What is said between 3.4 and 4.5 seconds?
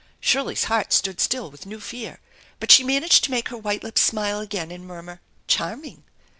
her white lips smile